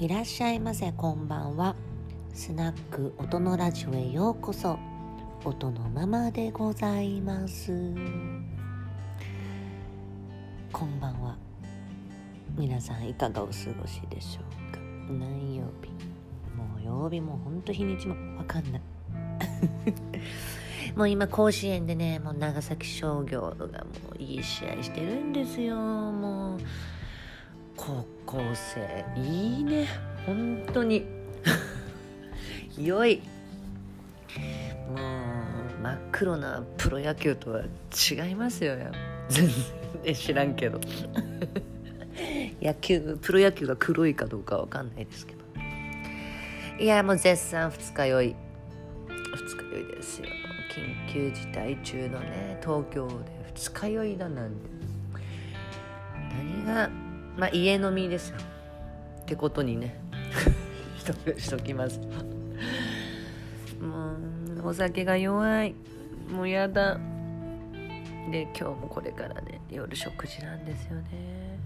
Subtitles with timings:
[0.00, 1.76] いらっしゃいませこんばんは。
[2.32, 4.78] スナック音のラジオへようこそ。
[5.44, 7.70] 音のままでございます。
[10.72, 11.36] こんばんは。
[12.56, 14.80] 皆さんいかがお過ごしでしょうか。
[15.10, 15.90] 何曜日？
[16.56, 18.82] もう曜日もほんと日にちもわかんない。
[20.96, 23.84] もう今甲子園でねもう長崎商業がも
[24.18, 25.76] ういい試合してるんですよ。
[25.76, 26.58] もう
[27.80, 29.06] 高校生。
[29.16, 29.88] いいね。
[30.26, 31.06] 本当に。
[32.78, 33.22] 良い。
[34.90, 38.76] もう真っ黒なプロ野球とは違いますよ
[39.28, 39.48] 全
[40.04, 40.78] 然知らんけど。
[42.60, 45.40] 野球プロ野球が黒いかどうかわかんないですけど。
[46.78, 48.36] いやもう絶賛二日酔い。
[49.08, 50.26] 二日酔いですよ。
[51.08, 53.14] 緊急事態中のね東京で
[53.54, 54.68] 二日酔いだなんて。
[56.30, 56.90] 何が
[57.36, 58.36] まあ家飲みですよ。
[59.22, 59.98] ってことにね。
[60.98, 61.98] しとしときます。
[63.80, 64.12] も
[64.62, 65.74] うお酒が弱い。
[66.30, 66.98] もうやだ。
[68.30, 71.58] で今日もこれからね夜食事なんですよね。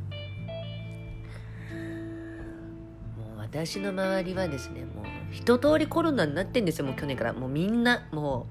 [3.19, 6.85] もう私の周りはですねもう一通りコロナになってんですよ。
[6.87, 7.33] もう去年から。
[7.33, 8.47] もうみんなも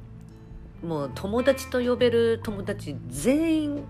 [0.83, 3.83] うもう友達と呼べる友達全員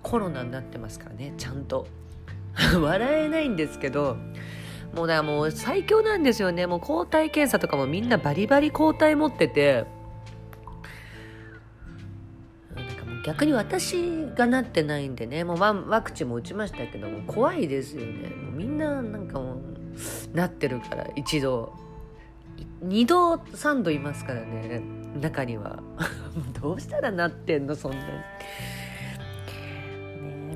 [0.00, 1.86] コロナになってますからねちゃんと。
[2.80, 4.16] 笑えないんですけど
[4.94, 6.66] もうだからもう最強なんですよね。
[6.66, 9.86] もう抗体検査とかもみんなバリバリ抗体持ってて。
[12.76, 13.94] なんかもう逆に私
[14.34, 15.44] がなってないんでね。
[15.44, 18.28] もうワワクチンも打ちましたけども怖いですよね。
[18.28, 21.72] もうみんななんかもうなってるから一度。
[22.84, 24.82] 2度3度いますからね。
[25.20, 25.82] 中には。
[26.60, 28.04] どうしたらなってんのそんなに。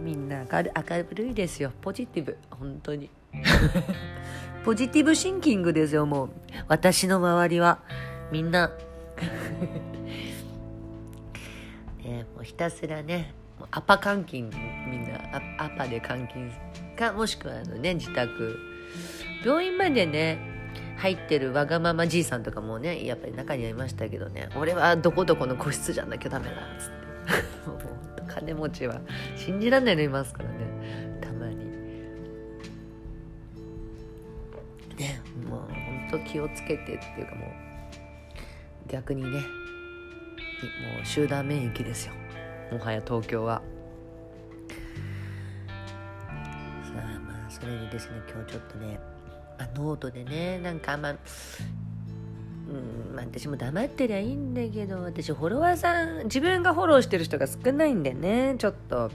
[0.06, 0.82] みんな明る明
[1.16, 1.72] るいですよ。
[1.80, 2.38] ポジティブ。
[2.48, 3.10] 本当に。
[4.64, 6.30] ポジティブシンキングですよもう。
[6.68, 7.80] 私の周りは。
[8.30, 8.70] みんな。
[12.04, 13.34] ねもうひたすらね。
[13.72, 14.48] アパ監禁
[14.88, 15.18] みんな。
[15.58, 16.52] アアパで監禁
[16.96, 18.60] かもしくはあのね自宅。
[19.44, 20.38] 病院までね
[20.98, 24.50] 入ってるわがままじいさんとかもねやっぱり中にはいましたけどね。
[24.54, 26.96] 俺はどこどこの個室じゃなきゃダメだっつって
[28.26, 29.00] 金持ちは
[29.36, 31.18] 信じられないのいますからね。
[31.20, 31.56] たまに。
[34.96, 39.36] ねもう本当気をつけてっていうかもう逆にねも
[41.02, 42.12] う集団免疫ですよ。
[42.72, 43.62] もはや東京は。
[46.82, 48.98] さあまあそれでですね今日ちょっとね
[49.58, 51.14] あノートでねなんかあんま
[52.68, 59.10] うんまあ、私も黙ってりゃいいんだけど私フォロワーさん自分がフォローしてる人が少ないんでねちょっと。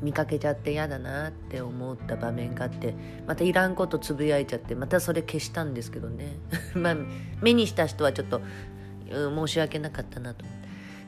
[0.00, 2.94] 見かけちゃって嫌だなって思った場面があって
[3.26, 6.36] またいらんことつぶやいちゃってまたそれ消したんですけどね。
[6.74, 6.96] まあ
[7.42, 8.40] 目にした人はちょっと、
[9.10, 10.44] うん、申し訳なかったなと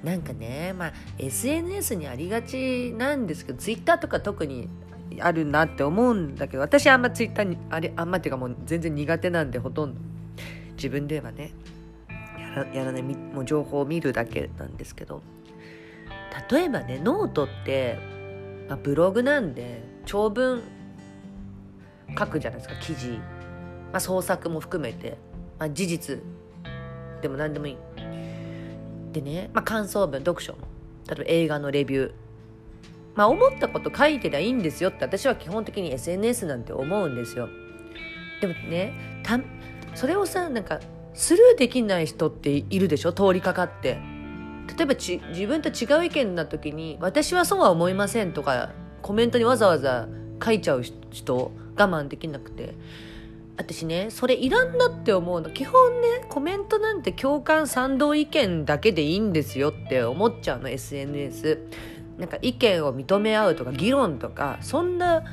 [0.03, 4.69] なんかねまあ SNS にありがちなんですけど Twitter とか特に
[5.21, 10.10] あるなって思うんだけど私あんま Twitter にあれあんまっていうかもう全然苦手なんでほとんど。
[10.81, 11.53] 自分ではね
[12.39, 15.23] やらやらないもう情報を見るだけなんですけど
[16.51, 17.99] 例えばねノートって、
[18.67, 20.63] まあ、ブログなんで長文
[22.19, 25.19] 書くじゃないですか記事、まあ、創作も含めて、
[25.59, 26.19] まあ、事実
[27.21, 27.77] でも何でもいい。
[29.13, 30.61] でね、まあ、感想文読書も。
[31.07, 32.13] 例えば映画のレビュー。
[33.15, 37.49] まあ思ったこと書いてりゃいいんですよって私は基本的に SNS なんて思うんですよ。
[38.41, 39.21] でもね
[39.95, 40.81] それをさなんか
[41.15, 43.13] スルーできない人っているでしょ？
[43.13, 43.99] 通りかかって。
[44.77, 48.71] 例えば自分と違う意見な時に「私はそうは思いません」とか
[49.03, 50.09] コメントにわざわざ
[50.43, 52.75] 書いちゃう人我慢できなくて。
[53.57, 55.51] 私ねそれいらんなって思うの。
[55.51, 61.59] 基本ねコメントなんて共感賛同意見だけでいいんですよって思っちゃうの SNS
[62.17, 65.25] なんか意見を認め合うとか議論とかそんな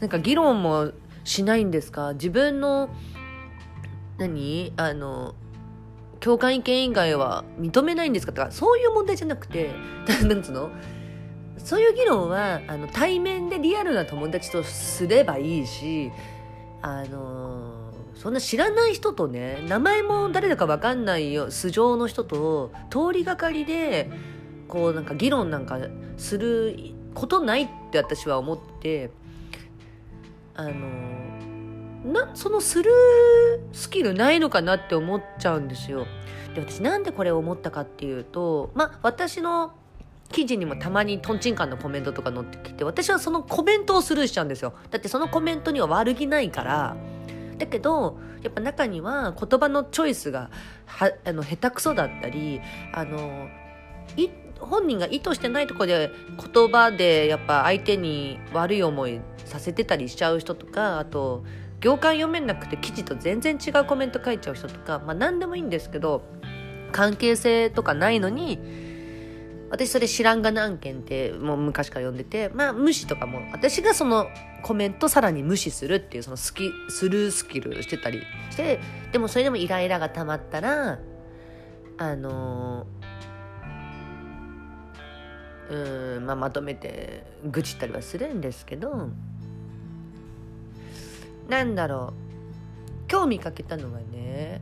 [0.00, 0.92] なんか議論も
[1.24, 2.12] しないんですか？
[2.12, 2.90] 自分の
[4.18, 4.72] 何？
[4.76, 5.34] あの
[6.20, 8.32] 共感意見以外は認めないんですか？
[8.32, 9.70] とかそういう問題じゃなくて
[10.26, 10.70] なんつうの？
[11.58, 16.10] そういう議論はあの対面でリアルな友達とすればいいし
[16.80, 24.08] あのそんな知らない人とね名前も誰だか分かんないよ素性の人と通りがかりで
[24.68, 25.78] こうなんか議論なんか
[26.16, 26.78] する
[27.14, 29.10] ことないって私は思って
[30.54, 30.72] あの
[32.04, 36.06] なそのスルースキルないのかなって思っちゃうんですよ。
[36.54, 39.72] で私なんでこれを思ったかっていうとまあ私の
[40.30, 46.96] 記事にもたまにトンチンカンのコメントとか載ってきて私はそのコメントをスルーしちゃうんですよだってそのコメントには悪気ないから
[47.56, 50.50] だけどやっぱ中には言葉のチョイスが
[50.84, 52.60] はあの下手くそだったり
[52.92, 53.48] あの
[54.60, 56.10] 本人が意図してないとこで
[56.52, 61.44] 言葉でやっぱ相手に悪い思いさせてたりしちゃう人とかあと
[61.80, 66.22] 行間読めなくて記事と全然違うコメント書いちゃう人とかまあ何でもいいんですけど
[66.92, 68.58] 関係性とかないのに
[69.70, 74.26] 私それ知らんが何件ってもう昔から読んでてまあ無視とかも私がその
[74.62, 78.80] コメントさらに無視するっていうそのスキスルースキルしてたりして
[79.12, 80.98] でもそれでもイライラが溜まったら
[81.98, 82.86] あの
[85.70, 89.10] うんまあまとめて愚痴ったりはするんですけど
[91.48, 92.12] なんだろ
[93.04, 93.08] う。
[93.08, 94.60] 興味かけたのはね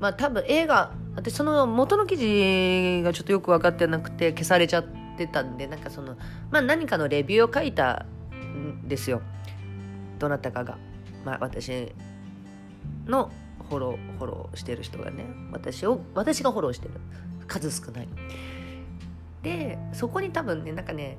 [0.00, 6.16] まあ多分映画私その元の記事がちょっとよく分かってなくて消されちゃってたんでなんかその
[6.50, 9.20] まあ何かのレビューを書いたんですよ。
[10.18, 10.78] どなたかが。
[11.24, 11.92] まあ私
[13.06, 13.30] の
[13.68, 16.94] フォローフォローしてる人がね私を私がフォローしてる。
[17.46, 18.08] 数少ない。
[19.42, 21.18] でそこに多分ねなんかね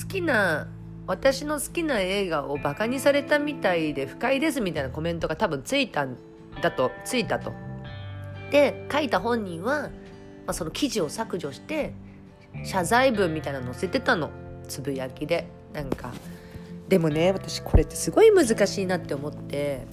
[0.00, 0.68] 好きな
[1.06, 6.16] 私の好きな映画をバカにされたみたいで不快ですみたいなコメントが多分ついたん
[6.62, 7.52] だとついたと。
[8.50, 9.90] で書いた本人は、ま
[10.48, 11.92] あ、その記事を削除して
[12.64, 14.30] 謝罪文みたいなの載せてたの。
[14.66, 16.10] つぶやきでなんか。
[16.88, 19.86] でもね私これってすごい難しいなって思って。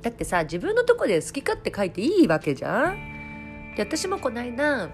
[0.00, 3.74] だってさ自分のとこで好き勝手書いていいわけじゃん。
[3.76, 4.88] で私もこの間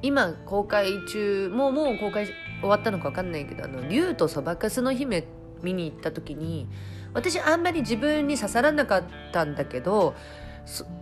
[0.00, 2.28] 今公開中もうもう公開
[2.60, 5.24] 終わったのか分かんないけど「あの竜とそばかすの姫」
[5.62, 6.68] 見に行った時に
[7.14, 10.14] 私あんまり自分に刺さらなかったんだけど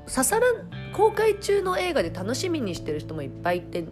[0.06, 0.46] 刺さら
[0.94, 3.84] 公開中の映画で楽しみにしてる人もいっぱいいて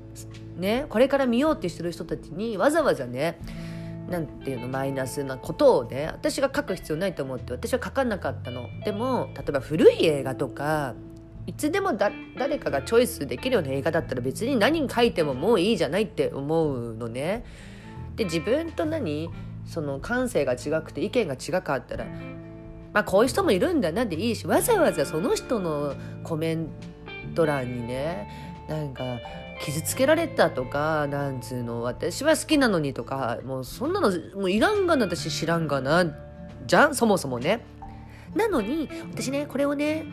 [0.56, 3.38] ねこれから見ようってしてる人たちにわざわざね
[4.08, 8.68] なんていうのマイナスなことをね私が書く必要ないと思って私は書かなかったの。
[8.84, 10.94] でも例えば古い映画とか
[11.46, 17.44] いつでもだ誰かがチョイスできるような映画だったら別に何書いてももういいじゃないって思うのね。
[18.16, 19.28] で自分と何
[19.66, 22.06] その感性が違くて意見が違かったら
[22.92, 26.68] まあこういう人もいるんだなでいいしわざわざその人のコメン
[27.34, 28.28] ト欄にね
[28.68, 29.02] なんか
[29.60, 36.04] 傷つけられたとかなんつうの私は好きなのにとかもうそんなのもういらんがな私知らんがな
[36.66, 37.64] じゃんそもそもね。
[38.34, 40.04] なのに私ねこれをね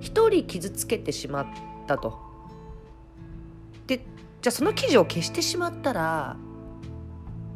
[0.00, 1.46] 一人傷つけてしまっ
[1.86, 2.18] たと。
[3.86, 6.36] でじゃあその記事を消してしまったら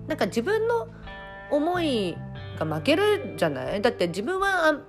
[0.07, 0.89] なんか自分の
[1.51, 2.17] 思い
[2.59, 3.81] が負けるじゃない？
[3.81, 4.81] だって自分は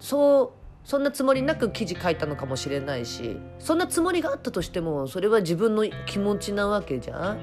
[0.00, 7.38] そうそんなつもりなく記事書いたのかもしれないしそんなつもりがあったとしてもそれは自分の気持ちなわけじゃん？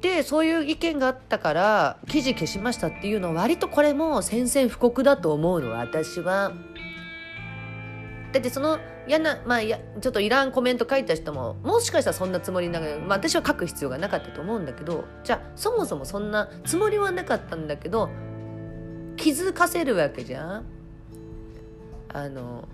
[0.00, 6.52] でそういう意見があったから記事消しましたっていうのは割とこれも宣戦布告だと思うの私は。
[8.32, 18.10] だってその嫌な、まあ、やちょっといらんコメント書いた人ももしかしたらそんなつもりながら、まあ、私は書く必要がなかったと思うんだけどじゃあそもそもそんなつもりはなかったんだけど
[19.16, 20.64] 気づかせるわけじゃん。
[22.10, 22.68] あの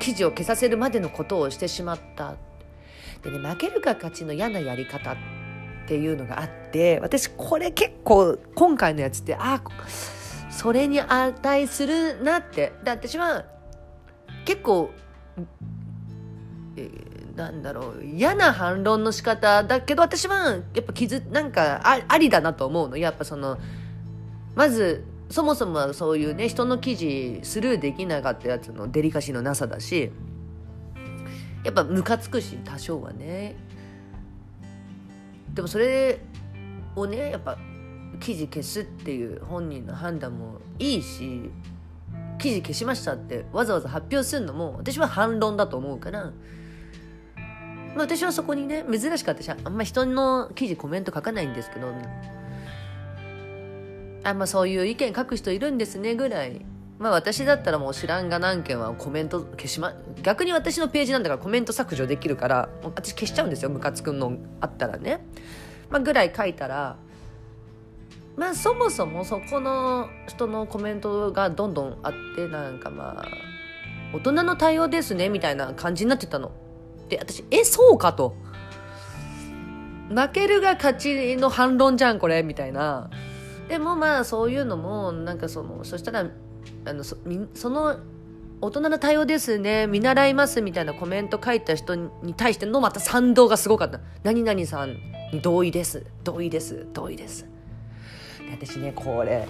[0.00, 2.34] 記事を消させるまでのことをしてしまった。
[3.22, 5.43] でね負けるか勝ちの嫌なやり方って
[5.84, 9.60] っていうのがあって私これ結構今回のやつってあ
[10.50, 13.44] それに値するなってで私は
[14.46, 14.90] 結構、
[16.76, 22.96] えー、なんだろう嫌な反論の仕方だけど私はやっぱ傷なんかあありだなと思うの。
[22.96, 23.58] やっぱその
[24.54, 30.12] まずそもそもそういうね人の記事スルーできなかったやつのデリカシーのなさだし
[31.64, 33.56] やっぱムカつくし多少はね。
[35.54, 36.18] でもそれ
[36.96, 37.56] をねやっぱ
[38.20, 41.50] 記事消すっていう本人の判断もいいし
[42.38, 51.92] 記事消しましたってわざわざ発表するのも私は反論だと思うから、まあ、私はそこにね珍しく私はあんま人の記事コメント書かないんですけど
[54.24, 56.64] あんまそういう意見書く人いるんですねぐらい
[56.98, 65.24] まあ私だったらもう知らんが何件はコメント消しま逆に私のページなんだからコメント削除できるから私消しちゃうんですよムカつくのあったらね、
[65.90, 66.96] まあ、ぐらい書いたら
[68.36, 73.28] まあそもそもそこの人のコメントがどんどんあってなんかまあ
[74.12, 76.52] 大人の対応ですねみたいな感じになってたの。
[77.08, 78.36] で私えそうかと。
[80.08, 83.10] 負けるが勝ちの反論じゃんこれみたいな。
[83.68, 86.26] でもまあそういうのもなんかそのそしたら
[86.84, 87.16] あのそ
[87.70, 87.98] の
[88.60, 89.86] 大人の対応ですね。
[89.86, 94.00] 見習いますみたいなコメント書いた人に対してのまた賛同がすごかった。
[94.22, 94.96] 何々さん
[95.32, 96.06] に同意です。
[96.22, 96.86] 同意です。
[96.92, 97.46] 同意です。
[98.50, 99.46] 私ねこれ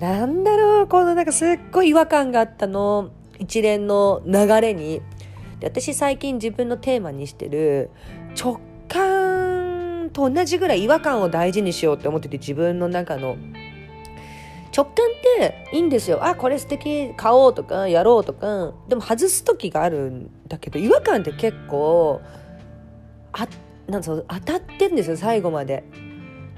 [0.00, 3.10] なんだろうこのなんかすっごい違和感があったの。
[3.38, 5.02] 一連の流れに。
[5.60, 7.90] で私最近自分のテーマにしてる
[8.40, 13.36] 直感と同じぐらい違和感を大事にしようって思ってて自分の中の
[14.74, 14.94] 直感っ
[15.38, 16.24] ていいんですよ。
[16.24, 18.72] あ、これ素敵、買おうとか、やろうとか。
[18.88, 22.20] でも外す時があるんだけど、違和感って結構、
[23.32, 23.46] あ、
[23.86, 25.84] なんそう当たってんですよ、最後まで。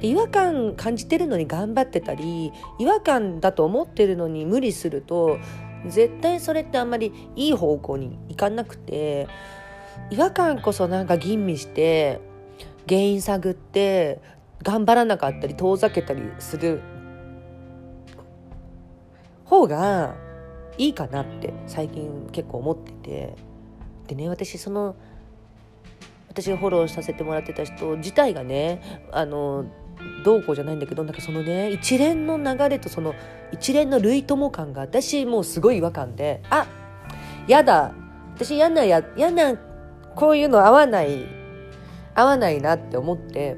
[0.00, 5.38] 違和感感じてるのに頑張ってたり、違和感だと思ってるのに無理すると、
[5.87, 9.26] 絶対それってあんまりいい方向にいかなくて、
[10.11, 12.21] 違和感こそなんか吟味して、
[12.88, 14.21] 原因探って、
[14.62, 16.80] 頑張らなかったり遠ざけたりする
[19.54, 20.14] 方が
[20.78, 23.54] いいかなって最近結構思ってて。
[24.06, 24.96] でね私その
[26.28, 29.64] 私がフォローさせてもらってた人自体がねあの
[30.25, 33.14] どうこうじゃないんだけどなんかそのね一連の流れとその
[33.52, 36.66] 一連の類友感が私もうすごい違和感であ
[37.46, 37.94] やだ
[38.34, 39.56] 私嫌なや嫌な
[40.16, 41.26] こういうの合わない
[42.14, 43.56] 合わないなって思って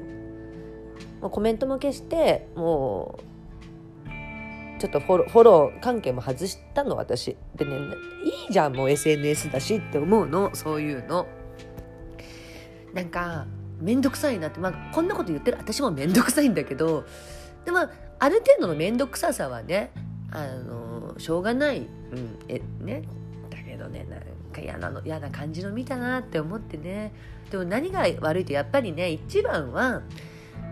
[1.21, 3.26] もうコメントも消してもう
[4.77, 7.35] ちょっとフォローフォロー関係も外したの私。
[7.55, 7.75] でね
[8.23, 10.53] いいじゃんもう SNS だしって思うの。
[10.55, 11.27] そういうの。
[12.93, 13.45] なんか
[13.79, 14.59] 面倒くさいなって。
[14.59, 15.57] まあこんなこと言ってる。
[15.59, 17.05] 私も面倒くさいんだけど。
[17.65, 17.79] でも
[18.19, 19.91] ある程度の面倒くささはね
[20.31, 21.87] あのしょうがない、うん、
[22.47, 23.03] えね。
[23.49, 24.21] だけどねなん
[24.53, 27.13] か嫌なの嫌な感じの見たなって思ってね。
[27.49, 30.01] でも何が悪いとやっぱりね一番は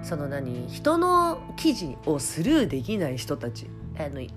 [0.03, 3.67] その何人の記事をスルーできない人たち。
[3.97, 4.29] あの例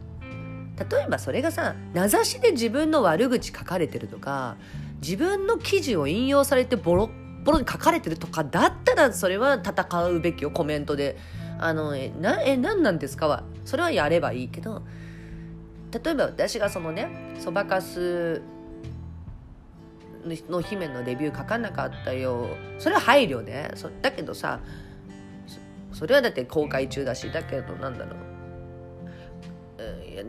[1.05, 4.57] えばそれがさ名指しで自分の悪口書かれてるとか
[5.01, 11.17] 自分の記事を引用されてボロッボロに書かれてるとかだったらそれは戦うべきよコメントで。
[11.61, 14.83] あのえなえ何なんですかはそれはやればいいけど
[15.91, 17.09] 例えば私がそのね
[17.41, 18.41] そばかす
[20.49, 22.49] の姫のレビュー書かなかったよ。
[22.79, 23.71] それは配慮ね。
[23.75, 24.61] そだけどさ
[25.93, 28.15] それはだって公開中だしだけどなんだろう。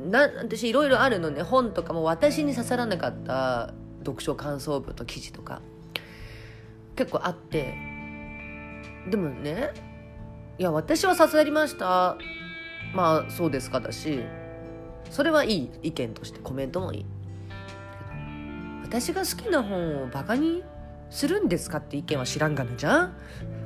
[0.06, 1.42] な私いろいろあるのね。
[1.42, 5.62] 本とかも私に刺さらなかった読書感想文と記事とか。
[6.96, 7.76] 結構あって。
[9.10, 9.72] でもね
[10.58, 12.18] いや私は刺さりました。
[12.94, 14.24] まあそうですかだし。
[15.10, 17.06] それはいい意見としてコメントもいい。
[18.84, 20.64] 私が好きな本をバカに
[21.10, 23.16] するんですかって意見は知らんがなじゃん。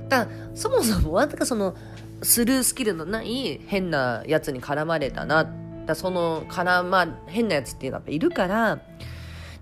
[0.09, 1.75] だそもそもあんたがその
[2.21, 8.77] スルースキルのない変なやつに絡まれたなってだそのからまあ変なやつっていうのはいるから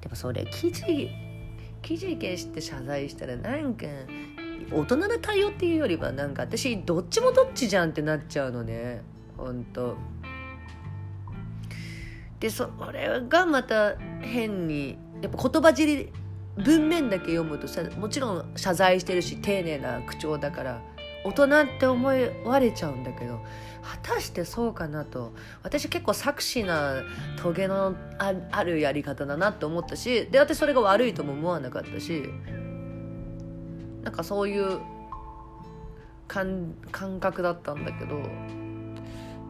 [0.01, 1.09] でもそれ記事
[1.81, 3.85] 記事消して謝罪したらなんか
[4.71, 9.01] 大人な対応っていうよりはなんか私どっちもどっちじゃんってなっちゃうのね
[9.37, 9.97] ほんと。
[12.39, 16.11] でそれがまた変にやっぱ言葉尻
[16.57, 20.81] 文面だけ読むとさもちろん謝罪してるし丁寧な口調だから
[21.23, 21.47] 大人っ
[21.79, 23.39] て思われちゃうんだけど
[23.81, 25.33] 果たしてそうかなと。
[25.63, 27.03] 私結構作詞な
[27.41, 32.23] トゲのあるやり方だなって思ったしで私それが悪いとも思わなかったし
[34.03, 34.79] なんかそういう
[36.27, 38.21] 感感覚だったんだけど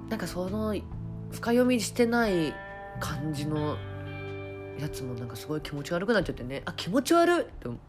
[0.09, 0.75] なんかその
[1.31, 2.53] 深読みしてない
[2.99, 3.77] 感じの
[4.79, 6.63] やつもなんかすごい気持ち悪くなっちゃってね。
[6.65, 7.79] あ気持ち悪いって思っ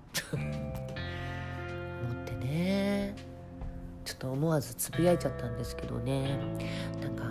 [2.24, 3.31] てね。
[4.22, 6.38] と思わずつぶやいちゃったんですけどね。
[7.00, 7.24] なんか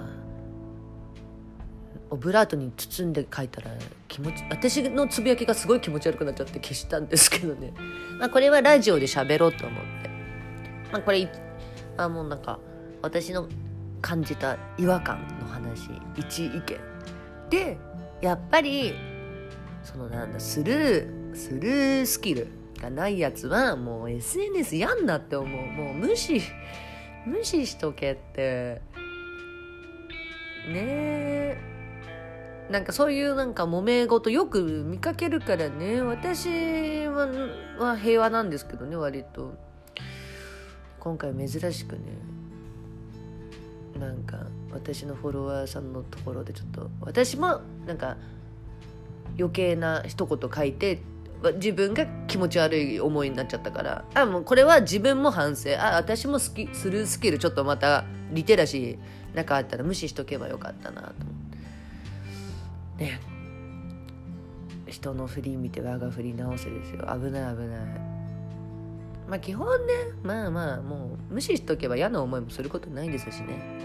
[2.10, 3.72] オブラートに包んで書いたら
[4.10, 7.74] 気持ち私のつぶやきがすごい気持ち悪くなっちゃって消したんですけどね、
[8.20, 10.10] まあ、これはラジオで喋ろうと思って、
[10.92, 11.32] まあ、これ
[11.96, 12.60] あもうなんか
[13.02, 13.48] 私の
[14.02, 16.62] 感じた違和感の話一意見。
[17.50, 17.78] で
[18.20, 18.94] やっぱり
[19.82, 22.61] そのなんだスルースルースキル。
[22.82, 25.66] がないやつはもう SNS やんなって思う。
[25.68, 26.42] もう無視
[27.26, 28.82] 無視しとけって。
[30.68, 31.58] ねえ。
[32.72, 36.02] なんかそういうなんか揉め事よく見かけるからね。
[36.02, 37.28] 私は
[37.78, 39.54] は平和なんですけどね割と。
[41.00, 42.02] 今回珍しくね。
[44.00, 48.18] なんか私のフォロワーさんのところでちょっと私もなんか
[49.38, 51.02] 余計な一言書いて
[51.56, 54.06] 自分が気持ち悪い思いになっちゃったから。
[54.14, 55.72] あもうこれは自分も反省。
[55.80, 61.32] あ私も好きするスキルちょっとまたリテラシーなかったら無視しとけばよかったなと思
[63.00, 63.20] ね。
[64.88, 67.08] 人の振り見て我が振り直せですよ。
[67.08, 67.80] 危ない危ない。
[69.28, 69.94] まあ基本ね
[70.24, 73.80] まあまあもう無視しとけば嫌な思いもすることないですしね。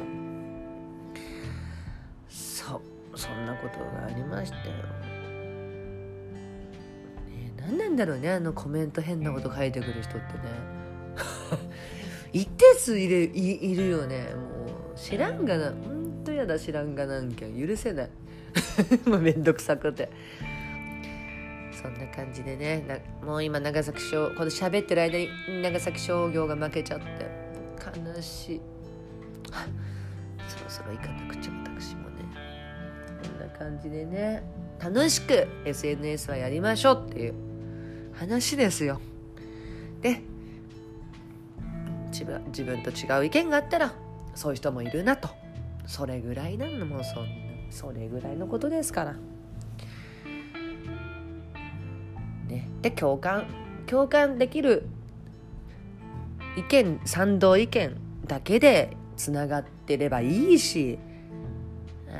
[2.28, 2.80] そう。
[3.18, 4.64] そんなことがありましたよ、
[7.66, 10.76] 何なんだろうねあのコメント変なこと書いてくる人ってね。
[12.32, 14.34] 一定数いるいいるよね。
[14.34, 15.70] もう知らんがな。
[15.70, 17.48] ほんとやだ知らんがなんきゃ。
[17.48, 18.10] 許せない。
[19.08, 20.10] もうめんどくさくて。
[21.72, 23.04] そんな感じでね。
[23.22, 25.28] もう今長崎商この喋ってる間に
[25.62, 27.06] 長崎商業が負けちゃって。
[28.00, 28.60] 悲しい。
[30.48, 32.24] そろそろ行かなくちゃ私もね。
[33.22, 34.42] こんな感じでね。
[34.78, 37.45] 楽しく SNS はやりましょうっていう
[38.16, 39.00] 話ですよ。
[40.00, 40.20] で
[42.10, 43.92] 自分自分と違う意見があったら
[44.34, 45.28] そういう人もいるなと。
[45.86, 47.24] それぐらいなのもうそ
[47.70, 49.14] それぐらいのことですから。
[52.48, 53.46] ね、で共感
[53.86, 54.88] 共感できる
[56.56, 57.96] 意見賛同意見
[58.26, 60.98] だけでつながってればいいし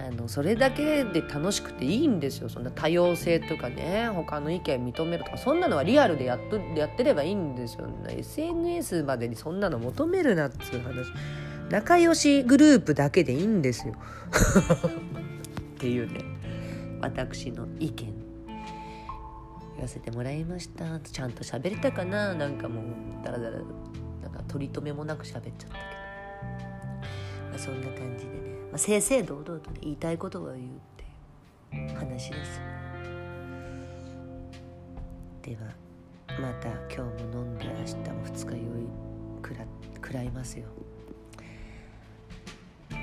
[0.08, 2.48] あのそれだけで楽しくていいんですよ。
[2.48, 11.06] そんな多様性とかね他の意見認めるとかそんなのはリアルでやっとやってればいいんですよ、ね、SNS までにそんなの求めるなっつう話。
[11.70, 13.94] 仲良しグループだけでいいんですよ。
[15.76, 16.20] っていうね
[17.00, 18.14] 私の意見。
[19.74, 21.00] 言わせてもらいました。
[21.00, 22.34] ちゃんと喋れたかな？
[22.34, 22.84] なんかもう
[23.22, 23.58] ダラダラ
[24.22, 25.68] なんか取り留めもなく喋っちゃったけど、
[27.50, 28.30] まあ、そんな感じで。
[28.32, 28.45] ね、
[28.76, 30.60] あ、正々堂々と、言いたいことを言うっ
[31.70, 32.60] ていう話です
[35.42, 35.86] では
[36.40, 38.62] また今日も飲んで明日も二日酔い
[39.42, 39.64] くら
[39.94, 40.66] 食らいますよ。
[42.90, 43.02] では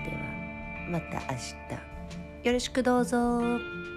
[0.92, 2.48] また明日。
[2.48, 3.93] よろしくどうぞ。